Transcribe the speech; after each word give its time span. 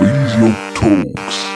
Freeze 0.00 0.34
Your 0.38 0.54
Toes. 0.74 1.49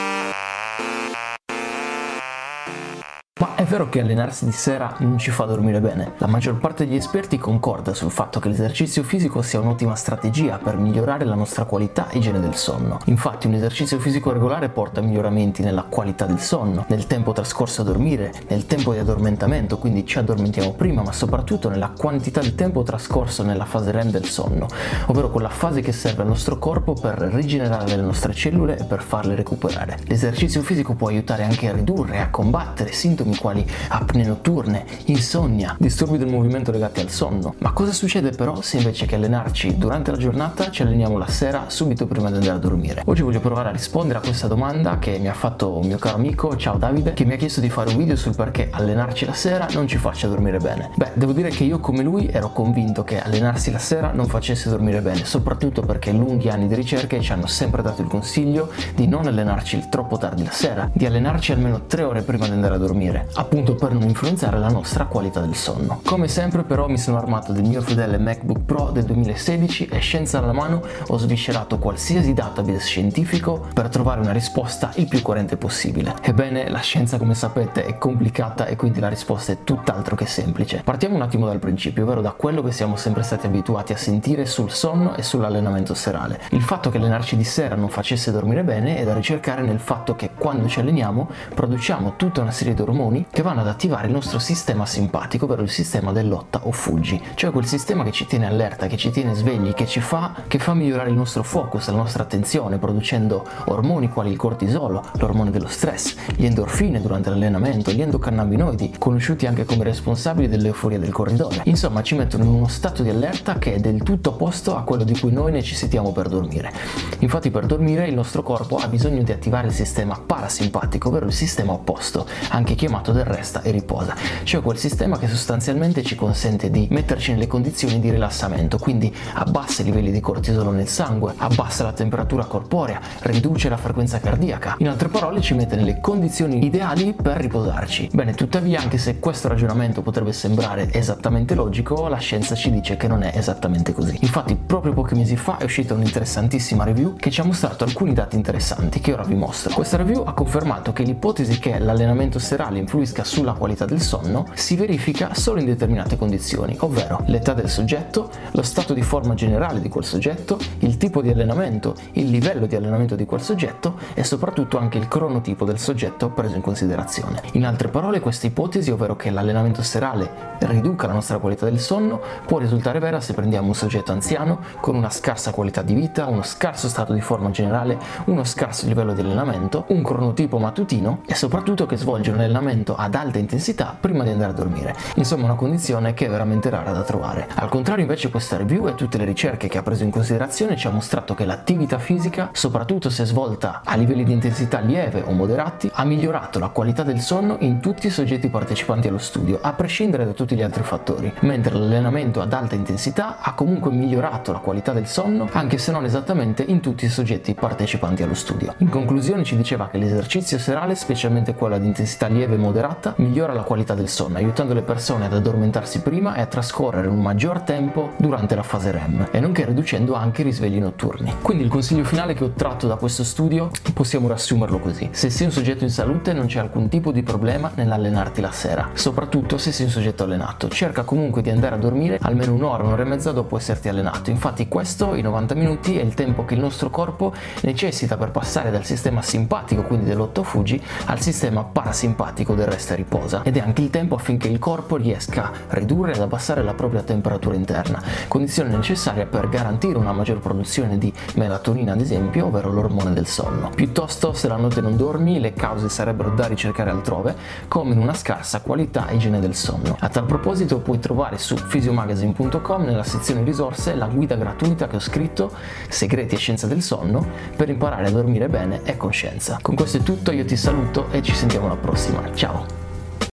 Vero 3.75 3.89
che 3.89 3.99
allenarsi 3.99 4.45
di 4.45 4.53
sera 4.53 4.95
non 4.99 5.17
ci 5.17 5.31
fa 5.31 5.43
dormire 5.43 5.81
bene? 5.81 6.13
La 6.19 6.27
maggior 6.27 6.57
parte 6.57 6.85
degli 6.85 6.95
esperti 6.95 7.37
concorda 7.37 7.93
sul 7.93 8.09
fatto 8.09 8.39
che 8.39 8.47
l'esercizio 8.47 9.03
fisico 9.03 9.41
sia 9.41 9.59
un'ottima 9.59 9.95
strategia 9.95 10.57
per 10.63 10.77
migliorare 10.77 11.25
la 11.25 11.35
nostra 11.35 11.65
qualità 11.65 12.07
e 12.09 12.19
igiene 12.19 12.39
del 12.39 12.55
sonno. 12.55 12.99
Infatti 13.05 13.47
un 13.47 13.53
esercizio 13.53 13.99
fisico 13.99 14.31
regolare 14.31 14.69
porta 14.69 15.01
miglioramenti 15.01 15.61
nella 15.61 15.83
qualità 15.83 16.25
del 16.25 16.39
sonno, 16.39 16.85
nel 16.87 17.05
tempo 17.05 17.33
trascorso 17.33 17.81
a 17.81 17.83
dormire, 17.83 18.31
nel 18.47 18.65
tempo 18.65 18.93
di 18.93 18.99
addormentamento, 18.99 19.77
quindi 19.77 20.05
ci 20.05 20.19
addormentiamo 20.19 20.71
prima, 20.71 21.01
ma 21.01 21.11
soprattutto 21.11 21.67
nella 21.67 21.91
quantità 21.97 22.39
di 22.39 22.55
tempo 22.55 22.81
trascorso 22.83 23.43
nella 23.43 23.65
fase 23.65 23.91
REM 23.91 24.09
del 24.09 24.25
sonno, 24.25 24.67
ovvero 25.07 25.29
quella 25.29 25.49
fase 25.49 25.81
che 25.81 25.91
serve 25.91 26.21
al 26.21 26.29
nostro 26.29 26.59
corpo 26.59 26.93
per 26.93 27.17
rigenerare 27.17 27.93
le 27.93 28.01
nostre 28.01 28.33
cellule 28.33 28.77
e 28.77 28.85
per 28.85 29.01
farle 29.01 29.35
recuperare. 29.35 29.97
L'esercizio 30.05 30.61
fisico 30.61 30.93
può 30.93 31.09
aiutare 31.09 31.43
anche 31.43 31.67
a 31.67 31.73
ridurre 31.73 32.15
e 32.15 32.19
a 32.19 32.29
combattere 32.29 32.93
sintomi 32.93 33.33
sintomi 33.35 33.64
quali 33.65 33.73
apnee 33.89 34.25
notturne, 34.25 34.85
insonnia, 35.05 35.75
disturbi 35.79 36.17
del 36.17 36.29
movimento 36.29 36.71
legati 36.71 37.01
al 37.01 37.09
sonno. 37.09 37.55
Ma 37.59 37.71
cosa 37.71 37.91
succede 37.91 38.29
però 38.31 38.61
se 38.61 38.77
invece 38.77 39.05
che 39.05 39.15
allenarci 39.15 39.77
durante 39.77 40.11
la 40.11 40.17
giornata 40.17 40.69
ci 40.69 40.83
alleniamo 40.83 41.17
la 41.17 41.27
sera 41.27 41.65
subito 41.67 42.05
prima 42.05 42.29
di 42.29 42.37
andare 42.37 42.55
a 42.55 42.59
dormire? 42.59 43.01
Oggi 43.05 43.23
voglio 43.23 43.39
provare 43.39 43.69
a 43.69 43.71
rispondere 43.71 44.19
a 44.19 44.21
questa 44.21 44.47
domanda 44.47 44.99
che 44.99 45.17
mi 45.19 45.27
ha 45.27 45.33
fatto 45.33 45.77
un 45.77 45.87
mio 45.87 45.97
caro 45.97 46.15
amico, 46.15 46.55
ciao 46.55 46.77
Davide, 46.77 47.13
che 47.13 47.25
mi 47.25 47.33
ha 47.33 47.37
chiesto 47.37 47.59
di 47.59 47.69
fare 47.69 47.89
un 47.89 47.97
video 47.97 48.15
sul 48.15 48.35
perché 48.35 48.69
allenarci 48.71 49.25
la 49.25 49.33
sera 49.33 49.67
non 49.73 49.87
ci 49.87 49.97
faccia 49.97 50.27
dormire 50.27 50.59
bene. 50.59 50.91
Beh, 50.95 51.11
devo 51.13 51.31
dire 51.31 51.49
che 51.49 51.63
io 51.63 51.79
come 51.79 52.03
lui 52.03 52.29
ero 52.29 52.51
convinto 52.51 53.03
che 53.03 53.21
allenarsi 53.21 53.71
la 53.71 53.79
sera 53.79 54.11
non 54.11 54.27
facesse 54.27 54.69
dormire 54.69 55.01
bene, 55.01 55.25
soprattutto 55.25 55.81
perché 55.81 56.11
lunghi 56.11 56.49
anni 56.49 56.67
di 56.67 56.75
ricerche 56.75 57.19
ci 57.21 57.31
hanno 57.31 57.47
sempre 57.47 57.81
dato 57.81 58.01
il 58.01 58.07
consiglio 58.07 58.71
di 58.93 59.07
non 59.07 59.25
allenarci 59.27 59.87
troppo 59.89 60.17
tardi 60.17 60.43
la 60.43 60.51
sera, 60.51 60.89
di 60.91 61.05
allenarci 61.05 61.51
almeno 61.51 61.85
3 61.85 62.03
ore 62.03 62.21
prima 62.21 62.45
di 62.45 62.51
andare 62.51 62.75
a 62.75 62.77
dormire 62.77 62.85
dormire, 62.85 63.27
appunto 63.55 63.75
per 63.75 63.93
non 63.93 64.01
influenzare 64.01 64.59
la 64.59 64.67
nostra 64.67 65.05
qualità 65.05 65.39
del 65.39 65.55
sonno. 65.55 66.01
Come 66.03 66.27
sempre 66.27 66.63
però 66.63 66.89
mi 66.89 66.97
sono 66.97 67.17
armato 67.17 67.53
del 67.53 67.63
mio 67.63 67.81
fedele 67.81 68.17
MacBook 68.17 68.65
Pro 68.65 68.89
del 68.91 69.05
2016 69.05 69.85
e 69.85 69.99
scienza 69.99 70.39
alla 70.39 70.51
mano 70.51 70.81
ho 71.07 71.17
sviscerato 71.17 71.79
qualsiasi 71.79 72.33
database 72.33 72.79
scientifico 72.79 73.65
per 73.73 73.87
trovare 73.87 74.19
una 74.19 74.33
risposta 74.33 74.91
il 74.95 75.07
più 75.07 75.21
coerente 75.21 75.55
possibile. 75.55 76.15
Ebbene, 76.21 76.69
la 76.69 76.79
scienza 76.79 77.17
come 77.17 77.33
sapete 77.33 77.85
è 77.85 77.97
complicata 77.97 78.65
e 78.65 78.75
quindi 78.75 78.99
la 78.99 79.07
risposta 79.07 79.53
è 79.53 79.63
tutt'altro 79.63 80.17
che 80.17 80.25
semplice. 80.25 80.81
Partiamo 80.83 81.15
un 81.15 81.21
attimo 81.21 81.45
dal 81.45 81.59
principio, 81.59 82.03
ovvero 82.03 82.19
da 82.19 82.31
quello 82.31 82.61
che 82.61 82.73
siamo 82.73 82.97
sempre 82.97 83.23
stati 83.23 83.45
abituati 83.45 83.93
a 83.93 83.97
sentire 83.97 84.45
sul 84.45 84.69
sonno 84.69 85.15
e 85.15 85.23
sull'allenamento 85.23 85.93
serale. 85.93 86.41
Il 86.49 86.61
fatto 86.61 86.89
che 86.89 86.97
allenarci 86.97 87.37
di 87.37 87.45
sera 87.45 87.75
non 87.75 87.87
facesse 87.87 88.33
dormire 88.33 88.65
bene 88.65 88.97
è 88.97 89.05
da 89.05 89.13
ricercare 89.13 89.61
nel 89.61 89.79
fatto 89.79 90.13
che 90.13 90.31
quando 90.37 90.67
ci 90.67 90.81
alleniamo 90.81 91.29
produciamo 91.53 92.15
tutta 92.17 92.41
una 92.41 92.51
serie 92.51 92.73
di 92.73 92.81
ormoni 92.81 93.25
che 93.31 93.43
vanno 93.45 93.61
ad 93.61 93.67
attivare 93.67 94.07
il 94.07 94.13
nostro 94.13 94.39
sistema 94.39 94.87
simpatico, 94.87 95.45
ovvero 95.45 95.61
il 95.61 95.69
sistema 95.69 96.11
del 96.11 96.27
lotta 96.27 96.61
o 96.63 96.71
fuggi, 96.71 97.21
cioè 97.35 97.51
quel 97.51 97.67
sistema 97.67 98.03
che 98.03 98.11
ci 98.11 98.25
tiene 98.25 98.47
allerta, 98.47 98.87
che 98.87 98.97
ci 98.97 99.11
tiene 99.11 99.35
svegli, 99.35 99.73
che 99.73 99.85
ci 99.85 99.99
fa, 99.99 100.33
che 100.47 100.57
fa 100.57 100.73
migliorare 100.73 101.09
il 101.09 101.15
nostro 101.15 101.43
focus, 101.43 101.87
la 101.89 101.95
nostra 101.95 102.23
attenzione, 102.23 102.79
producendo 102.79 103.45
ormoni 103.65 104.09
quali 104.09 104.31
il 104.31 104.37
cortisolo, 104.37 105.03
l'ormone 105.19 105.51
dello 105.51 105.67
stress, 105.67 106.15
gli 106.35 106.45
endorfine 106.45 106.99
durante 106.99 107.29
l'allenamento, 107.29 107.91
gli 107.91 108.01
endocannabinoidi, 108.01 108.95
conosciuti 108.97 109.45
anche 109.45 109.63
come 109.63 109.83
responsabili 109.83 110.49
dell'euforia 110.49 110.97
del 110.97 111.11
corridore. 111.11 111.61
Insomma, 111.65 112.01
ci 112.01 112.15
mettono 112.15 112.45
in 112.45 112.49
uno 112.49 112.67
stato 112.67 113.03
di 113.03 113.09
allerta 113.09 113.59
che 113.59 113.75
è 113.75 113.79
del 113.79 114.01
tutto 114.01 114.31
opposto 114.31 114.75
a 114.75 114.81
quello 114.81 115.03
di 115.03 115.17
cui 115.19 115.31
noi 115.31 115.51
necessitiamo 115.51 116.11
per 116.11 116.29
dormire. 116.29 116.71
Infatti 117.19 117.51
per 117.51 117.67
dormire 117.67 118.07
il 118.07 118.15
nostro 118.15 118.41
corpo 118.41 118.77
ha 118.77 118.87
bisogno 118.87 119.21
di 119.21 119.31
attivare 119.31 119.67
il 119.67 119.73
sistema 119.73 120.19
parasimpatico, 120.19 121.09
ovvero 121.09 121.27
il 121.27 121.33
sistema 121.33 121.73
opposto, 121.73 122.25
anche 122.49 122.73
chiamato 122.73 123.11
del 123.11 123.25
resta 123.35 123.61
e 123.61 123.71
riposa, 123.71 124.15
cioè 124.43 124.61
quel 124.61 124.77
sistema 124.77 125.17
che 125.17 125.27
sostanzialmente 125.27 126.03
ci 126.03 126.15
consente 126.15 126.69
di 126.69 126.87
metterci 126.89 127.31
nelle 127.31 127.47
condizioni 127.47 127.99
di 127.99 128.09
rilassamento, 128.09 128.77
quindi 128.77 129.13
abbassa 129.33 129.81
i 129.81 129.85
livelli 129.85 130.11
di 130.11 130.19
cortisolo 130.19 130.71
nel 130.71 130.87
sangue, 130.87 131.33
abbassa 131.37 131.83
la 131.83 131.91
temperatura 131.91 132.45
corporea, 132.45 132.99
riduce 133.21 133.69
la 133.69 133.77
frequenza 133.77 134.19
cardiaca, 134.19 134.75
in 134.79 134.87
altre 134.87 135.09
parole 135.09 135.41
ci 135.41 135.53
mette 135.53 135.75
nelle 135.75 135.99
condizioni 135.99 136.63
ideali 136.65 137.13
per 137.13 137.37
riposarci. 137.37 138.09
Bene, 138.13 138.33
tuttavia 138.33 138.79
anche 138.79 138.97
se 138.97 139.19
questo 139.19 139.47
ragionamento 139.47 140.01
potrebbe 140.01 140.31
sembrare 140.31 140.91
esattamente 140.91 141.55
logico, 141.55 142.07
la 142.07 142.17
scienza 142.17 142.55
ci 142.55 142.71
dice 142.71 142.97
che 142.97 143.07
non 143.07 143.23
è 143.23 143.31
esattamente 143.35 143.93
così. 143.93 144.17
Infatti 144.21 144.55
proprio 144.55 144.93
pochi 144.93 145.15
mesi 145.15 145.35
fa 145.35 145.57
è 145.57 145.63
uscita 145.63 145.93
un'interessantissima 145.93 146.83
review 146.83 147.15
che 147.15 147.31
ci 147.31 147.41
ha 147.41 147.43
mostrato 147.43 147.83
alcuni 147.83 148.13
dati 148.13 148.35
interessanti 148.35 148.99
che 148.99 149.13
ora 149.13 149.23
vi 149.23 149.35
mostro. 149.35 149.73
Questa 149.73 149.97
review 149.97 150.23
ha 150.25 150.33
confermato 150.33 150.93
che 150.93 151.03
l'ipotesi 151.03 151.59
che 151.59 151.77
l'allenamento 151.79 152.39
serale 152.39 152.79
influisca 152.79 153.14
sulla 153.23 153.53
qualità 153.53 153.85
del 153.85 154.01
sonno 154.01 154.47
si 154.53 154.75
verifica 154.75 155.33
solo 155.33 155.59
in 155.59 155.65
determinate 155.65 156.17
condizioni, 156.17 156.75
ovvero 156.79 157.21
l'età 157.27 157.53
del 157.53 157.69
soggetto, 157.69 158.29
lo 158.51 158.61
stato 158.61 158.93
di 158.93 159.01
forma 159.01 159.33
generale 159.33 159.79
di 159.79 159.89
quel 159.89 160.03
soggetto, 160.03 160.57
il 160.79 160.97
tipo 160.97 161.21
di 161.21 161.29
allenamento, 161.29 161.95
il 162.13 162.29
livello 162.29 162.65
di 162.65 162.75
allenamento 162.75 163.15
di 163.15 163.25
quel 163.25 163.41
soggetto 163.41 163.97
e 164.13 164.23
soprattutto 164.23 164.77
anche 164.77 164.97
il 164.97 165.07
cronotipo 165.07 165.65
del 165.65 165.79
soggetto 165.79 166.29
preso 166.29 166.55
in 166.55 166.61
considerazione. 166.61 167.41
In 167.53 167.65
altre 167.65 167.89
parole, 167.89 168.19
questa 168.19 168.47
ipotesi, 168.47 168.91
ovvero 168.91 169.15
che 169.15 169.29
l'allenamento 169.29 169.81
serale 169.81 170.57
riduca 170.59 171.07
la 171.07 171.13
nostra 171.13 171.37
qualità 171.37 171.65
del 171.65 171.79
sonno, 171.79 172.19
può 172.45 172.57
risultare 172.57 172.99
vera 172.99 173.21
se 173.21 173.33
prendiamo 173.33 173.67
un 173.67 173.75
soggetto 173.75 174.11
anziano 174.11 174.59
con 174.81 174.95
una 174.95 175.09
scarsa 175.09 175.51
qualità 175.51 175.81
di 175.81 175.93
vita, 175.93 176.27
uno 176.27 176.43
scarso 176.43 176.89
stato 176.89 177.13
di 177.13 177.21
forma 177.21 177.51
generale, 177.51 177.97
uno 178.25 178.43
scarso 178.43 178.87
livello 178.87 179.13
di 179.13 179.21
allenamento, 179.21 179.85
un 179.89 180.03
cronotipo 180.03 180.57
mattutino 180.57 181.21
e 181.25 181.35
soprattutto 181.35 181.85
che 181.85 181.97
svolge 181.97 182.31
un 182.31 182.39
allenamento 182.39 182.53
allenamento 182.55 182.95
ad 183.05 183.15
alta 183.15 183.37
intensità 183.37 183.95
prima 183.99 184.23
di 184.23 184.31
andare 184.31 184.51
a 184.51 184.55
dormire. 184.55 184.95
Insomma, 185.15 185.45
una 185.45 185.55
condizione 185.55 186.13
che 186.13 186.25
è 186.25 186.29
veramente 186.29 186.69
rara 186.69 186.91
da 186.91 187.03
trovare. 187.03 187.47
Al 187.55 187.69
contrario, 187.69 188.03
invece, 188.03 188.29
questa 188.29 188.57
review 188.57 188.87
e 188.87 188.95
tutte 188.95 189.17
le 189.17 189.25
ricerche 189.25 189.67
che 189.67 189.77
ha 189.77 189.83
preso 189.83 190.03
in 190.03 190.09
considerazione 190.09 190.75
ci 190.75 190.87
ha 190.87 190.89
mostrato 190.89 191.35
che 191.35 191.45
l'attività 191.45 191.99
fisica, 191.99 192.49
soprattutto 192.51 193.09
se 193.09 193.25
svolta 193.25 193.81
a 193.83 193.95
livelli 193.95 194.23
di 194.23 194.33
intensità 194.33 194.79
lieve 194.79 195.23
o 195.25 195.31
moderati, 195.31 195.89
ha 195.93 196.03
migliorato 196.03 196.57
la 196.59 196.69
qualità 196.69 197.03
del 197.03 197.19
sonno 197.19 197.57
in 197.59 197.79
tutti 197.79 198.07
i 198.07 198.09
soggetti 198.09 198.49
partecipanti 198.49 199.07
allo 199.07 199.19
studio, 199.19 199.59
a 199.61 199.73
prescindere 199.73 200.25
da 200.25 200.31
tutti 200.31 200.55
gli 200.55 200.63
altri 200.63 200.83
fattori, 200.83 201.31
mentre 201.41 201.75
l'allenamento 201.75 202.41
ad 202.41 202.53
alta 202.53 202.75
intensità 202.75 203.37
ha 203.39 203.53
comunque 203.53 203.91
migliorato 203.91 204.51
la 204.51 204.59
qualità 204.59 204.93
del 204.93 205.07
sonno, 205.07 205.47
anche 205.51 205.77
se 205.77 205.91
non 205.91 206.05
esattamente 206.05 206.63
in 206.63 206.79
tutti 206.79 207.05
i 207.05 207.09
soggetti 207.09 207.53
partecipanti 207.53 208.23
allo 208.23 208.33
studio. 208.33 208.73
In 208.79 208.89
conclusione 208.89 209.43
ci 209.43 209.55
diceva 209.55 209.89
che 209.89 209.99
l'esercizio 209.99 210.57
serale, 210.57 210.95
specialmente 210.95 211.53
quello 211.53 211.75
ad 211.75 211.83
intensità 211.83 212.27
lieve 212.27 212.55
e 212.55 212.57
moderata 212.57 212.94
migliora 213.17 213.53
la 213.53 213.63
qualità 213.63 213.93
del 213.93 214.09
sonno, 214.09 214.37
aiutando 214.37 214.73
le 214.73 214.81
persone 214.81 215.25
ad 215.25 215.33
addormentarsi 215.33 216.01
prima 216.01 216.35
e 216.35 216.41
a 216.41 216.45
trascorrere 216.45 217.07
un 217.07 217.21
maggior 217.21 217.61
tempo 217.61 218.11
durante 218.17 218.55
la 218.55 218.63
fase 218.63 218.91
REM, 218.91 219.27
e 219.31 219.39
nonché 219.39 219.65
riducendo 219.65 220.13
anche 220.13 220.41
i 220.41 220.45
risvegli 220.45 220.79
notturni. 220.79 221.33
Quindi 221.41 221.63
il 221.63 221.69
consiglio 221.69 222.03
finale 222.03 222.33
che 222.33 222.43
ho 222.43 222.51
tratto 222.51 222.87
da 222.87 222.95
questo 222.95 223.23
studio 223.23 223.69
possiamo 223.93 224.27
riassumerlo 224.27 224.79
così. 224.79 225.09
Se 225.11 225.29
sei 225.29 225.47
un 225.47 225.51
soggetto 225.51 225.83
in 225.83 225.89
salute 225.89 226.33
non 226.33 226.45
c'è 226.45 226.59
alcun 226.59 226.89
tipo 226.89 227.11
di 227.11 227.23
problema 227.23 227.71
nell'allenarti 227.75 228.41
la 228.41 228.51
sera, 228.51 228.89
soprattutto 228.93 229.57
se 229.57 229.71
sei 229.71 229.85
un 229.85 229.91
soggetto 229.91 230.23
allenato. 230.23 230.69
Cerca 230.69 231.03
comunque 231.03 231.41
di 231.41 231.49
andare 231.49 231.75
a 231.75 231.77
dormire 231.77 232.19
almeno 232.21 232.53
un'ora, 232.53 232.83
un'ora 232.83 233.01
e 233.01 233.05
mezza 233.05 233.31
dopo 233.31 233.57
esserti 233.57 233.89
allenato. 233.89 234.29
Infatti 234.29 234.67
questo, 234.67 235.15
i 235.15 235.21
90 235.21 235.55
minuti, 235.55 235.97
è 235.97 236.01
il 236.01 236.13
tempo 236.13 236.45
che 236.45 236.53
il 236.53 236.59
nostro 236.59 236.89
corpo 236.89 237.33
necessita 237.61 238.17
per 238.17 238.31
passare 238.31 238.71
dal 238.71 238.85
sistema 238.85 239.21
simpatico, 239.21 239.81
quindi 239.83 240.05
dell'ottofugi, 240.05 240.81
al 241.05 241.19
sistema 241.19 241.63
parasimpatico 241.63 242.53
del 242.53 242.67
resta 242.67 242.84
e 242.93 242.97
riposa 242.97 243.41
ed 243.43 243.57
è 243.57 243.59
anche 243.59 243.81
il 243.81 243.89
tempo 243.89 244.15
affinché 244.15 244.47
il 244.47 244.59
corpo 244.59 244.95
riesca 244.95 245.51
a 245.67 245.73
ridurre 245.75 246.13
ed 246.13 246.21
abbassare 246.21 246.63
la 246.63 246.73
propria 246.73 247.01
temperatura 247.01 247.55
interna, 247.55 248.01
condizione 248.27 248.75
necessaria 248.75 249.25
per 249.25 249.49
garantire 249.49 249.97
una 249.97 250.11
maggior 250.11 250.39
produzione 250.39 250.97
di 250.97 251.11
melatonina 251.35 251.93
ad 251.93 252.01
esempio, 252.01 252.47
ovvero 252.47 252.71
l'ormone 252.71 253.13
del 253.13 253.27
sonno. 253.27 253.69
Piuttosto 253.73 254.33
se 254.33 254.47
la 254.47 254.57
notte 254.57 254.81
non 254.81 254.95
dormi 254.95 255.39
le 255.39 255.53
cause 255.53 255.89
sarebbero 255.89 256.31
da 256.31 256.47
ricercare 256.47 256.89
altrove, 256.89 257.35
come 257.67 257.93
in 257.93 257.99
una 257.99 258.13
scarsa 258.13 258.61
qualità 258.61 259.07
e 259.07 259.15
igiene 259.15 259.39
del 259.39 259.55
sonno. 259.55 259.95
A 259.99 260.09
tal 260.09 260.25
proposito 260.25 260.79
puoi 260.79 260.99
trovare 260.99 261.37
su 261.37 261.55
physiomagazine.com 261.55 262.83
nella 262.83 263.03
sezione 263.03 263.43
risorse 263.43 263.95
la 263.95 264.07
guida 264.07 264.35
gratuita 264.35 264.87
che 264.87 264.97
ho 264.97 264.99
scritto 264.99 265.51
Segreti 265.89 266.35
e 266.35 266.37
scienza 266.37 266.67
del 266.67 266.81
sonno 266.81 267.25
per 267.55 267.69
imparare 267.69 268.07
a 268.07 268.11
dormire 268.11 268.49
bene 268.49 268.81
e 268.83 268.97
con 268.97 269.11
scienza. 269.11 269.59
Con 269.61 269.75
questo 269.75 269.97
è 269.97 270.03
tutto, 270.03 270.31
io 270.31 270.45
ti 270.45 270.55
saluto 270.55 271.09
e 271.11 271.21
ci 271.21 271.33
sentiamo 271.33 271.65
alla 271.65 271.77
prossima. 271.77 272.21
Ciao! 272.33 272.74